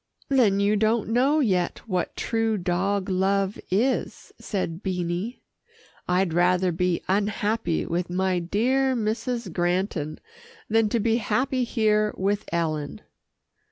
"Then 0.29 0.59
you 0.59 0.75
don't 0.75 1.09
know 1.09 1.41
yet 1.41 1.87
what 1.87 2.15
true 2.15 2.57
dog 2.57 3.07
love 3.07 3.59
is," 3.69 4.33
said 4.39 4.81
Beanie. 4.81 5.41
"I'd 6.07 6.33
rather 6.33 6.71
be 6.71 7.03
unhappy 7.07 7.85
with 7.85 8.09
my 8.09 8.39
dear 8.39 8.95
Mrs. 8.95 9.53
Granton 9.53 10.19
than 10.67 10.89
to 10.89 10.99
be 10.99 11.17
happy 11.17 11.63
here 11.63 12.15
with 12.17 12.45
Ellen." 12.51 13.01